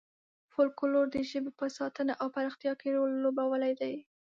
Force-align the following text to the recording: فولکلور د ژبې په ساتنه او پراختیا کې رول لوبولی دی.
فولکلور 0.53 1.05
د 1.11 1.17
ژبې 1.29 1.51
په 1.59 1.65
ساتنه 1.77 2.13
او 2.21 2.27
پراختیا 2.35 2.73
کې 2.81 2.87
رول 2.95 3.11
لوبولی 3.23 3.73
دی. 3.81 3.95